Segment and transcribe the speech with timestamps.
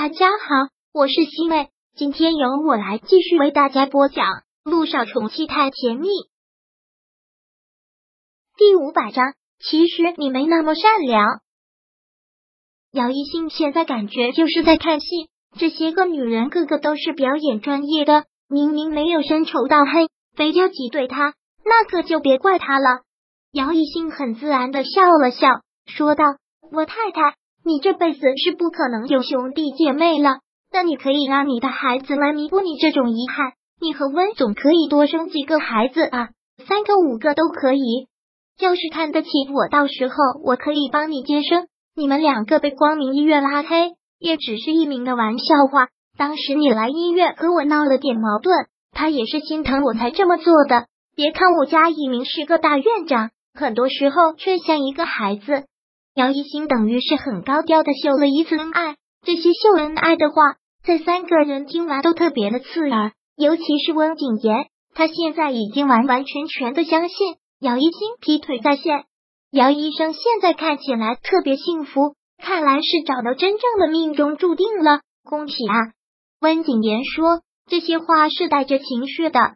[0.00, 4.26] 大家好，我是西妹，今天由我来继续为大家播讲
[4.62, 6.06] 《路上宠妻太甜蜜》
[8.56, 9.34] 第五百章。
[9.58, 11.40] 其实你没那么善良。
[12.92, 15.06] 姚一兴现在感觉就是在看戏，
[15.58, 21.34] 这些个女人个个都是表演专业的，明明没有深仇大恨，非要挤兑他，
[21.64, 23.00] 那可就别怪他了。
[23.50, 25.48] 姚一兴很自然的笑了笑，
[25.86, 26.22] 说道
[26.70, 30.38] ：“我太太。”你这辈子是不可能有兄弟姐妹了，
[30.70, 33.52] 但你可以让你的孩子来弥补你这种遗憾。
[33.80, 36.30] 你和温总可以多生几个孩子啊，
[36.66, 38.08] 三个五个都可以。
[38.58, 40.14] 要是看得起我，到时候
[40.44, 41.68] 我可以帮你接生。
[41.94, 45.88] 你们两个被光明医院拉黑，也只是一名的玩笑话。
[46.16, 50.86] 当时你来医院和我闹了点矛盾，他也是心疼我才这么做的。
[51.14, 55.66] 别看我家一鸣是个大院长，很多时候却像一个孩子。
[56.18, 69.04] 姚一新等于是很高调的秀了一次恩爱，这些秀恩爱的话，在三个人听完都特别的刺耳，尤其是温景言，他现在已经完完全全的相信姚一新劈腿在线。
[69.52, 75.92] 姚医生现在看起来特别幸福，看来是找到真正的命中注定了，恭喜啊！
[76.40, 79.54] 温景言说这些话是带着情绪的，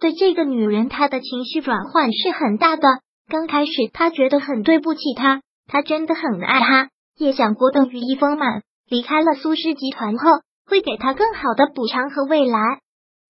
[0.00, 2.82] 对这个女人，他的情绪转换是很大的。
[3.26, 5.40] 刚开始他觉得很对不起她。
[5.66, 8.62] 他真的很爱他，也想过等羽翼丰满。
[8.88, 10.24] 离开了苏氏集团后，
[10.66, 12.58] 会给他更好的补偿和未来。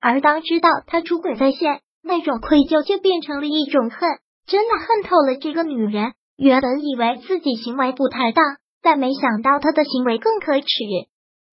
[0.01, 6.13] 而当知道他出轨在线，那种愧疚就变成了一种恨，真的恨透了这个女人。
[6.37, 8.45] 原本以为自己行为不太当，
[8.83, 10.67] 但没想到他的行为更可耻。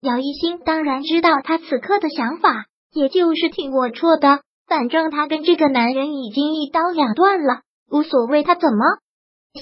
[0.02, 4.42] 姚一星当然知道他此刻的想法，也就是挺龌龊的。
[4.68, 8.86] 反正他跟这个男人已经一刀两断了，无所谓他怎么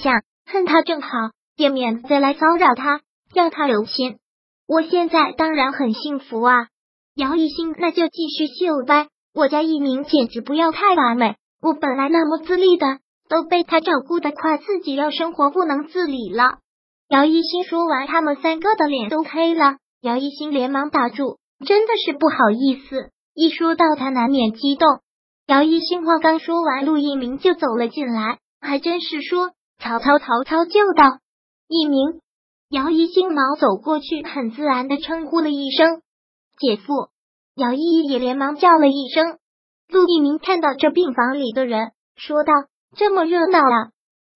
[0.01, 0.21] 想。
[0.51, 1.09] 恨他正好，
[1.55, 3.01] 也免得再来骚扰他，
[3.35, 4.17] 让他留心。
[4.67, 6.67] 我现在当然很幸福啊！
[7.15, 9.09] 姚一兴，那就继续秀呗。
[9.33, 12.97] 我家一鸣简直不要太完美，我本来那么自立的，
[13.29, 16.57] 都被他照顾的快，自己要生活不能自理了。
[17.09, 19.77] 姚一兴说完，他们三个的脸都黑了。
[20.01, 23.11] 姚一兴连忙打住，真的是不好意思。
[23.35, 24.87] 一说到他，难免激动。
[25.45, 29.51] 姚一兴话刚说完，陆一鸣就走了进来，还真是说。
[29.79, 31.19] 曹操，曹操就到。
[31.67, 32.19] 一鸣，
[32.69, 36.01] 姚一星毛走过去，很自然的称呼了一声
[36.59, 37.07] 姐夫。
[37.55, 39.37] 姚依依也连忙叫了一声。
[39.87, 42.53] 陆一鸣看到这病房里的人，说道
[42.95, 43.89] ：“这么热闹啊！”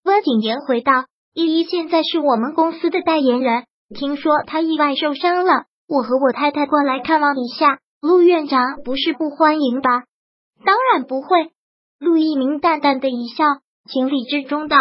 [0.03, 1.05] 温景言回道
[1.35, 7.79] ：“依依现在是我们公司的代言人，听说她意外受伤了，我和我太太过来看望一下。
[8.01, 10.03] 陆院长不是不欢迎吧
[10.65, 11.51] ？”“当然不会。”
[11.99, 13.43] 陆一鸣淡淡的一笑，
[13.89, 14.75] 情理之中的。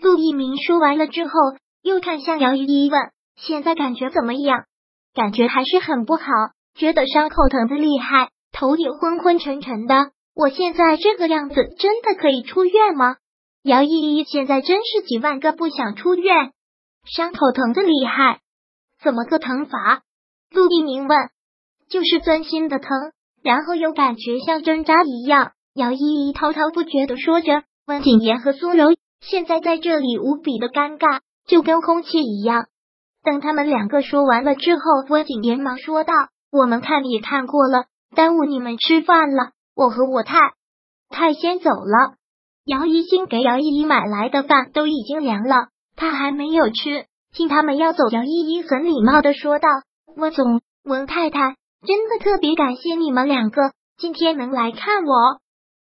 [0.00, 1.32] 陆一鸣说完了之后，
[1.82, 3.00] 又看向姚依依问
[3.36, 4.64] ：“现在感觉怎么样？”
[5.12, 6.24] 感觉还是很不好，
[6.74, 10.12] 觉得伤口疼的厉害，头也昏昏沉沉的。
[10.34, 13.16] 我现在这个样子，真的可以出院吗？
[13.64, 16.52] 姚依依现在真是几万个不想出院，
[17.04, 18.38] 伤口疼的厉害，
[19.02, 20.02] 怎么个疼法？
[20.54, 21.18] 陆一鸣问
[21.90, 22.88] ：“就是钻心的疼，
[23.42, 27.64] 然后又感觉像针扎一样。”姚依依滔滔不绝的说着。
[27.86, 28.94] 温景言和苏柔。
[29.20, 32.66] 现在在这里无比的尴尬，就跟空气一样。
[33.22, 36.12] 等他们两个说完了之后，温景连忙说道
[36.50, 39.50] ：“我们看也看过了，耽误你们吃饭了。
[39.74, 40.38] 我和我太
[41.10, 42.14] 太先走了。”
[42.64, 47.06] 姚一新给姚依依买来的饭都已经凉了，他还没有吃。
[47.34, 49.68] 听他们要走，姚依依很礼貌的说道
[50.16, 51.56] ：“温总，温太太，
[51.86, 55.40] 真的特别感谢你们两个今天能来看我。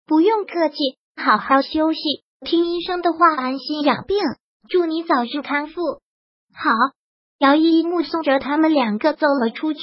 [0.07, 0.75] 不用客气，
[1.15, 1.99] 好好休息。”
[2.45, 4.19] 听医生的话，安心养病，
[4.69, 5.81] 祝你早日康复。
[6.53, 6.71] 好，
[7.39, 9.81] 姚依依目送着他们两个走了出去，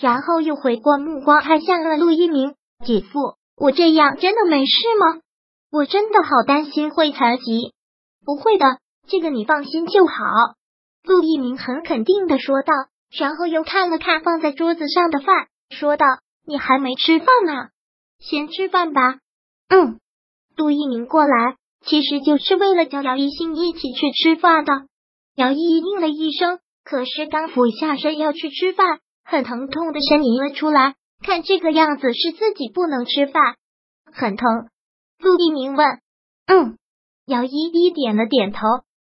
[0.00, 2.54] 然后又回过目光看向了陆一鸣
[2.86, 5.20] 姐夫：“我这样真的没事吗？
[5.72, 7.74] 我真的好担心会残疾。
[8.24, 10.14] 不会的，这个你放心就好。”
[11.02, 12.72] 陆一鸣很肯定的说道，
[13.10, 16.06] 然后又看了看放在桌子上的饭，说道
[16.46, 17.70] ：“你还没吃饭呢，
[18.20, 19.18] 先吃饭吧。”
[19.68, 19.98] 嗯，
[20.56, 21.56] 陆一鸣过来。
[21.86, 24.72] 其实就是为了叫姚一兴一起去吃饭的。
[25.36, 30.94] 姚依依应了一声，可是刚俯下身要去吃饭，很疼痛的呻吟了出来。
[31.22, 33.56] 看这个样子，是自己不能吃饭，
[34.12, 34.46] 很疼。
[35.18, 35.86] 陆一鸣问
[36.46, 36.76] ：“嗯。”
[37.26, 38.60] 姚依依点了点头。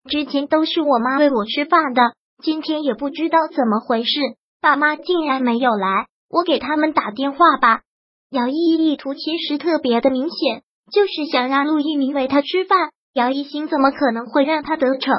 [0.09, 2.01] 之前都是我妈喂我吃饭的，
[2.41, 4.19] 今天也不知道怎么回事，
[4.61, 6.07] 爸妈竟然没有来。
[6.29, 7.81] 我给他们打电话吧。
[8.29, 10.63] 姚依依意图其实特别的明显。
[10.91, 15.13] 就是想让陆一鸣喂他吃饭，姚一星怎么可能会让他得逞？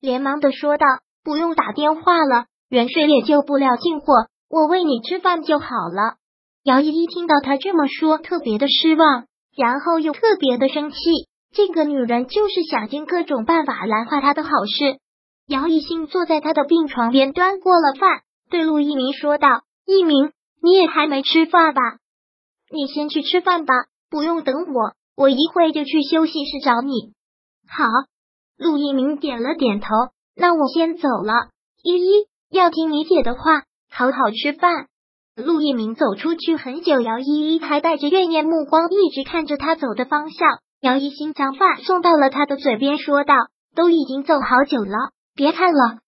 [0.00, 0.86] 连忙的说道
[1.24, 6.16] ：“不用打电话了，远水也救不了近火，我喂你吃饭就好了。
[6.62, 9.26] 姚依依听到他这么说，特别的失望，
[9.56, 10.96] 然后又特别的生气。
[11.54, 14.98] 这个女人就是想尽各种办法来坏他的好事。
[15.46, 18.20] 姚一兴坐在他的病床边，端过了饭，
[18.50, 21.80] 对陆一鸣说道：“一鸣，你也还没吃饭吧？
[22.70, 23.74] 你先去吃饭吧，
[24.10, 27.12] 不用等我，我一会就去休息室找你。”
[27.68, 27.84] 好，
[28.56, 29.88] 陆一鸣点了点头。
[30.36, 31.48] 那我先走了，
[31.82, 34.86] 依依要听你姐的话，好好吃饭。
[35.34, 40.48] 陆一鸣走出去很久，姚依依还带着怨念目光一直看着他走的方向。
[40.80, 43.34] 姚一星将饭送到了他的嘴边，说道
[43.74, 45.98] ：“都已经走好久了，别看了。”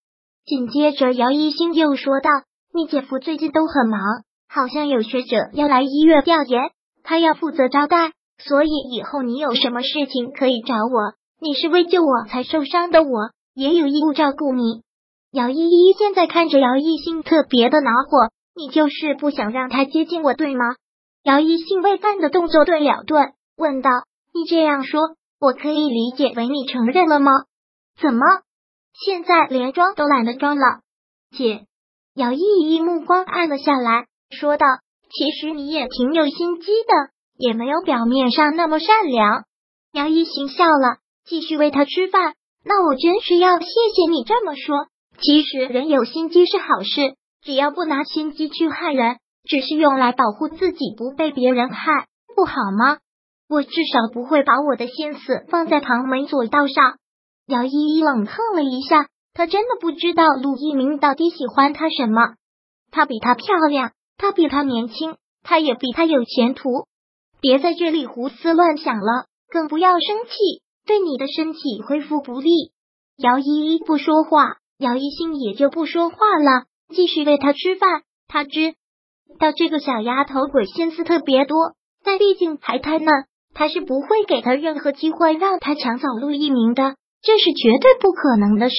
[0.45, 2.29] 紧接着，姚一星又说道
[2.73, 3.99] ：“你姐夫最近都很忙，
[4.47, 6.71] 好像有学者要来医院调研，
[7.03, 11.13] 他要负责招待，所以以后你有什么事情可以找我。
[11.41, 14.81] 你是为救我才受伤的，我也有义务照顾你。”
[15.31, 18.29] 姚依依现在看着姚一兴特别的恼火。
[18.55, 20.65] 你就是不想让他接近我，对吗？
[21.23, 23.89] 姚一兴为饭的动作顿了顿，问道
[24.35, 27.31] ：“你这样说，我可以理解为你承认了吗？
[28.01, 28.19] 怎么
[28.93, 30.81] 现在连装都懒得装了？”
[31.31, 31.67] 姐，
[32.15, 34.65] 姚依依目光暗了下来，说道
[35.09, 39.43] ：“其实你也挺有心机的，也没有表面上那么善良。”
[39.93, 42.35] 姚一兴笑了，继续喂他吃饭。
[42.63, 44.87] 那我真是要谢谢你这么说。
[45.21, 47.15] 其实人有心机是好事。
[47.41, 52.05] 只要不拿心机去害人，只是用来保护自己不被别人害，
[52.35, 52.97] 不好吗？
[53.49, 56.97] 我至少不会把我的心思放在旁门左道上。
[57.47, 62.35] 姚依依冷哼了一下，她真的不知道陆一鸣到底喜欢她什么。
[62.91, 66.87] 她比她漂亮，他比他年轻，他也比他有前途。
[67.39, 72.51] 别在这里胡思乱想了，更不要生气，对你的身体恢复不利。
[73.15, 76.65] 姚依依不说话，姚一兴也就不说话了。
[76.93, 78.75] 继续喂他吃饭，他知
[79.39, 83.07] 道这个小丫头鬼心思特别多，但毕竟还太嫩，
[83.53, 88.75] 他是不会给他任何机会让他抢走陆一鸣的，这是绝对不可能的事。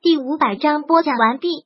[0.00, 1.65] 第五百章播讲完毕。